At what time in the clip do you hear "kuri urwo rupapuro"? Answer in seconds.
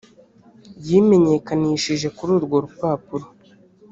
2.17-3.25